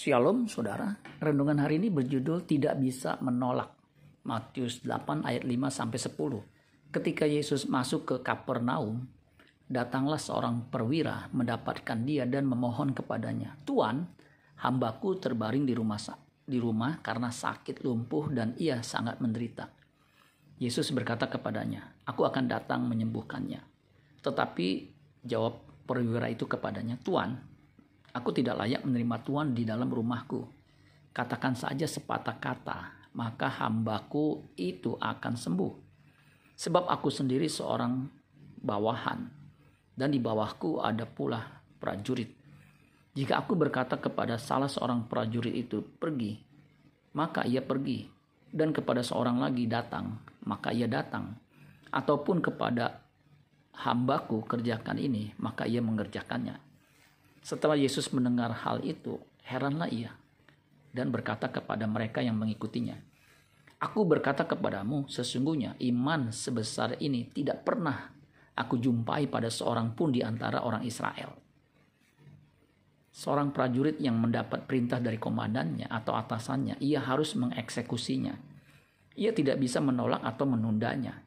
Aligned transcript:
Shalom 0.00 0.48
saudara, 0.48 0.96
renungan 1.20 1.60
hari 1.60 1.76
ini 1.76 1.92
berjudul 1.92 2.48
tidak 2.48 2.80
bisa 2.80 3.20
menolak. 3.20 3.76
Matius 4.24 4.80
8 4.80 5.28
ayat 5.28 5.44
5 5.44 5.68
sampai 5.68 6.00
10. 6.00 6.40
Ketika 6.88 7.28
Yesus 7.28 7.68
masuk 7.68 8.08
ke 8.08 8.16
Kapernaum, 8.24 9.04
datanglah 9.68 10.16
seorang 10.16 10.72
perwira 10.72 11.28
mendapatkan 11.36 12.00
dia 12.00 12.24
dan 12.24 12.48
memohon 12.48 12.96
kepadanya, 12.96 13.60
"Tuan, 13.68 14.08
hambaku 14.64 15.20
terbaring 15.20 15.68
di 15.68 15.76
rumah 15.76 16.00
di 16.48 16.56
rumah 16.56 16.96
karena 17.04 17.28
sakit 17.28 17.84
lumpuh 17.84 18.32
dan 18.32 18.56
ia 18.56 18.80
sangat 18.80 19.20
menderita." 19.20 19.68
Yesus 20.56 20.96
berkata 20.96 21.28
kepadanya, 21.28 22.08
"Aku 22.08 22.24
akan 22.24 22.48
datang 22.48 22.88
menyembuhkannya." 22.88 23.60
Tetapi 24.24 24.68
jawab 25.28 25.60
perwira 25.84 26.32
itu 26.32 26.48
kepadanya, 26.48 26.96
"Tuan, 27.04 27.49
Aku 28.10 28.34
tidak 28.34 28.58
layak 28.58 28.82
menerima 28.82 29.22
Tuhan 29.22 29.54
di 29.54 29.62
dalam 29.62 29.86
rumahku. 29.86 30.42
Katakan 31.14 31.54
saja 31.54 31.86
sepatah 31.86 32.42
kata, 32.42 32.78
maka 33.14 33.46
hambaku 33.46 34.50
itu 34.58 34.98
akan 34.98 35.34
sembuh. 35.38 35.72
Sebab 36.58 36.90
aku 36.90 37.06
sendiri 37.06 37.46
seorang 37.46 38.10
bawahan, 38.58 39.30
dan 39.94 40.10
di 40.10 40.18
bawahku 40.18 40.82
ada 40.82 41.06
pula 41.06 41.62
prajurit. 41.78 42.34
Jika 43.14 43.42
aku 43.42 43.54
berkata 43.54 43.98
kepada 43.98 44.38
salah 44.38 44.70
seorang 44.70 45.06
prajurit 45.06 45.54
itu, 45.54 45.82
pergi, 45.82 46.34
maka 47.14 47.46
ia 47.46 47.62
pergi. 47.62 48.06
Dan 48.50 48.74
kepada 48.74 49.06
seorang 49.06 49.38
lagi 49.38 49.70
datang, 49.70 50.18
maka 50.46 50.74
ia 50.74 50.90
datang. 50.90 51.38
Ataupun 51.94 52.42
kepada 52.42 53.06
hambaku 53.86 54.42
kerjakan 54.46 54.98
ini, 54.98 55.30
maka 55.38 55.66
ia 55.66 55.78
mengerjakannya 55.78 56.69
setelah 57.40 57.76
Yesus 57.76 58.12
mendengar 58.12 58.52
hal 58.52 58.84
itu, 58.84 59.16
heranlah 59.44 59.88
ia 59.88 60.12
dan 60.90 61.14
berkata 61.14 61.48
kepada 61.48 61.86
mereka 61.86 62.20
yang 62.20 62.36
mengikutinya, 62.36 62.98
Aku 63.80 64.04
berkata 64.04 64.44
kepadamu, 64.44 65.08
sesungguhnya 65.08 65.72
iman 65.80 66.28
sebesar 66.28 67.00
ini 67.00 67.32
tidak 67.32 67.64
pernah 67.64 68.12
aku 68.52 68.76
jumpai 68.76 69.24
pada 69.24 69.48
seorang 69.48 69.96
pun 69.96 70.12
di 70.12 70.20
antara 70.20 70.60
orang 70.60 70.84
Israel. 70.84 71.32
Seorang 73.08 73.56
prajurit 73.56 73.96
yang 73.96 74.20
mendapat 74.20 74.68
perintah 74.68 75.00
dari 75.00 75.16
komandannya 75.16 75.88
atau 75.88 76.12
atasannya, 76.12 76.76
ia 76.84 77.00
harus 77.00 77.32
mengeksekusinya. 77.40 78.36
Ia 79.16 79.32
tidak 79.32 79.56
bisa 79.56 79.80
menolak 79.80 80.20
atau 80.28 80.44
menundanya. 80.44 81.24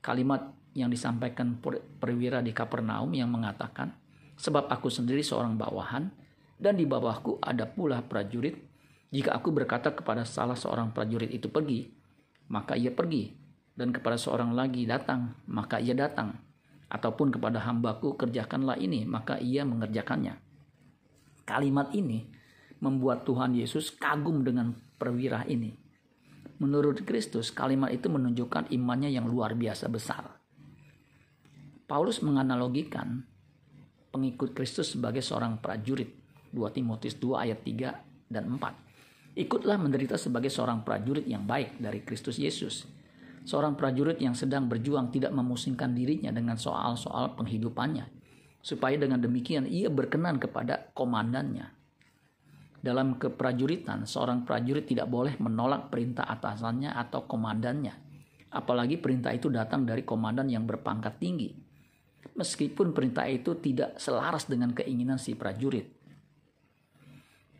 Kalimat 0.00 0.56
yang 0.72 0.88
disampaikan 0.88 1.60
perwira 2.00 2.40
di 2.40 2.56
Kapernaum 2.56 3.12
yang 3.12 3.28
mengatakan, 3.28 3.92
sebab 4.40 4.72
aku 4.72 4.88
sendiri 4.88 5.20
seorang 5.20 5.60
bawahan, 5.60 6.08
dan 6.56 6.80
di 6.80 6.88
bawahku 6.88 7.36
ada 7.44 7.68
pula 7.68 8.00
prajurit. 8.00 8.56
Jika 9.12 9.36
aku 9.36 9.52
berkata 9.52 9.92
kepada 9.92 10.24
salah 10.24 10.56
seorang 10.56 10.96
prajurit 10.96 11.28
itu 11.28 11.52
pergi, 11.52 11.92
maka 12.48 12.72
ia 12.72 12.88
pergi, 12.88 13.36
dan 13.76 13.92
kepada 13.92 14.16
seorang 14.16 14.56
lagi 14.56 14.88
datang, 14.88 15.36
maka 15.44 15.76
ia 15.76 15.92
datang, 15.92 16.40
ataupun 16.88 17.36
kepada 17.36 17.60
hambaku 17.60 18.16
kerjakanlah 18.16 18.80
ini, 18.80 19.04
maka 19.04 19.36
ia 19.36 19.60
mengerjakannya. 19.68 20.40
Kalimat 21.44 21.92
ini 21.92 22.24
membuat 22.80 23.28
Tuhan 23.28 23.52
Yesus 23.52 23.92
kagum 23.92 24.40
dengan 24.40 24.72
perwira 24.96 25.44
ini. 25.44 25.76
Menurut 26.60 27.04
Kristus, 27.04 27.52
kalimat 27.52 27.92
itu 27.92 28.08
menunjukkan 28.08 28.72
imannya 28.72 29.10
yang 29.12 29.28
luar 29.28 29.56
biasa 29.56 29.88
besar. 29.88 30.40
Paulus 31.88 32.22
menganalogikan 32.22 33.26
pengikut 34.20 34.52
Kristus 34.52 34.92
sebagai 34.92 35.24
seorang 35.24 35.56
prajurit. 35.64 36.12
2 36.52 36.76
Timotius 36.76 37.16
2 37.16 37.40
ayat 37.40 37.64
3 37.64 38.28
dan 38.28 38.52
4. 38.52 39.40
Ikutlah 39.40 39.80
menderita 39.80 40.20
sebagai 40.20 40.52
seorang 40.52 40.84
prajurit 40.84 41.24
yang 41.24 41.48
baik 41.48 41.80
dari 41.80 42.04
Kristus 42.04 42.36
Yesus. 42.36 42.84
Seorang 43.48 43.80
prajurit 43.80 44.20
yang 44.20 44.36
sedang 44.36 44.68
berjuang 44.68 45.08
tidak 45.08 45.32
memusingkan 45.32 45.96
dirinya 45.96 46.28
dengan 46.28 46.60
soal-soal 46.60 47.32
penghidupannya. 47.32 48.12
Supaya 48.60 49.00
dengan 49.00 49.24
demikian 49.24 49.64
ia 49.64 49.88
berkenan 49.88 50.36
kepada 50.36 50.92
komandannya. 50.92 51.72
Dalam 52.84 53.16
keprajuritan, 53.16 54.04
seorang 54.04 54.44
prajurit 54.44 54.84
tidak 54.84 55.08
boleh 55.08 55.32
menolak 55.40 55.88
perintah 55.88 56.28
atasannya 56.28 56.92
atau 56.92 57.24
komandannya. 57.24 57.96
Apalagi 58.52 59.00
perintah 59.00 59.32
itu 59.32 59.48
datang 59.48 59.88
dari 59.88 60.04
komandan 60.04 60.52
yang 60.52 60.68
berpangkat 60.68 61.16
tinggi 61.16 61.69
meskipun 62.34 62.92
perintah 62.94 63.26
itu 63.26 63.56
tidak 63.58 63.98
selaras 63.98 64.46
dengan 64.46 64.74
keinginan 64.74 65.18
si 65.18 65.34
prajurit. 65.34 65.86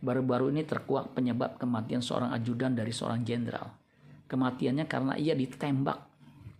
Baru-baru 0.00 0.48
ini 0.48 0.64
terkuak 0.64 1.12
penyebab 1.12 1.60
kematian 1.60 2.00
seorang 2.00 2.32
ajudan 2.32 2.72
dari 2.72 2.88
seorang 2.88 3.20
jenderal. 3.20 3.68
Kematiannya 4.24 4.88
karena 4.88 5.14
ia 5.20 5.36
ditembak 5.36 5.98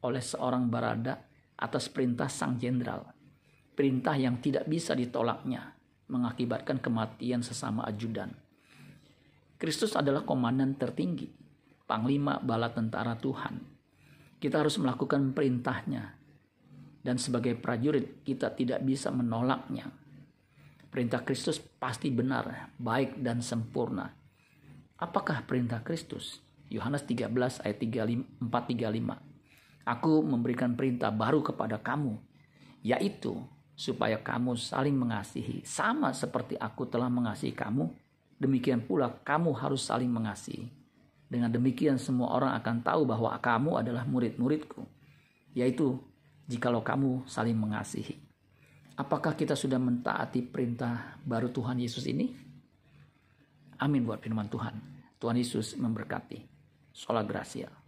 oleh 0.04 0.21
seorang 0.21 0.69
barada 0.69 1.16
atas 1.56 1.88
perintah 1.88 2.28
sang 2.28 2.60
jenderal. 2.60 3.09
Perintah 3.72 4.12
yang 4.21 4.44
tidak 4.44 4.69
bisa 4.69 4.92
ditolaknya 4.92 5.72
mengakibatkan 6.12 6.82
kematian 6.82 7.41
sesama 7.41 7.87
ajudan. 7.88 8.34
Kristus 9.56 9.97
adalah 9.97 10.27
komandan 10.27 10.77
tertinggi, 10.77 11.32
panglima 11.88 12.37
bala 12.41 12.69
tentara 12.69 13.16
Tuhan. 13.16 13.56
Kita 14.41 14.60
harus 14.60 14.77
melakukan 14.77 15.32
perintahnya 15.32 16.19
dan 17.00 17.16
sebagai 17.16 17.56
prajurit 17.56 18.24
kita 18.24 18.52
tidak 18.52 18.84
bisa 18.84 19.08
menolaknya. 19.08 19.88
Perintah 20.90 21.22
Kristus 21.22 21.62
pasti 21.62 22.10
benar, 22.10 22.74
baik 22.76 23.22
dan 23.22 23.40
sempurna. 23.40 24.10
Apakah 24.98 25.46
perintah 25.46 25.80
Kristus? 25.80 26.42
Yohanes 26.68 27.06
13 27.06 27.30
ayat 27.62 27.78
435. 27.78 28.42
Aku 29.86 30.22
memberikan 30.22 30.76
perintah 30.76 31.08
baru 31.08 31.40
kepada 31.40 31.80
kamu, 31.80 32.20
yaitu 32.84 33.38
supaya 33.80 34.20
kamu 34.20 34.60
saling 34.60 34.92
mengasihi 34.92 35.64
sama 35.64 36.12
seperti 36.12 36.60
aku 36.60 36.84
telah 36.84 37.08
mengasihi 37.08 37.56
kamu, 37.56 37.88
demikian 38.36 38.84
pula 38.84 39.08
kamu 39.24 39.56
harus 39.56 39.88
saling 39.88 40.12
mengasihi. 40.12 40.68
Dengan 41.30 41.48
demikian 41.48 41.96
semua 41.96 42.34
orang 42.34 42.52
akan 42.58 42.82
tahu 42.82 43.06
bahwa 43.06 43.30
kamu 43.38 43.80
adalah 43.80 44.04
murid-muridku, 44.04 44.84
yaitu 45.54 45.96
jikalau 46.50 46.82
kamu 46.82 47.30
saling 47.30 47.54
mengasihi. 47.54 48.18
Apakah 48.98 49.38
kita 49.38 49.54
sudah 49.54 49.78
mentaati 49.78 50.42
perintah 50.42 51.14
baru 51.22 51.54
Tuhan 51.54 51.78
Yesus 51.78 52.10
ini? 52.10 52.34
Amin 53.80 54.02
buat 54.04 54.18
firman 54.20 54.50
Tuhan. 54.50 54.74
Tuhan 55.16 55.38
Yesus 55.38 55.78
memberkati. 55.78 56.42
Sholat 56.90 57.24
Gracia. 57.24 57.79